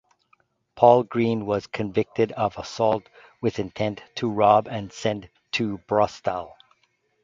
[0.73, 3.07] Paul Green was convicted of assault
[3.39, 6.53] with intent to rob and sent to Borstal.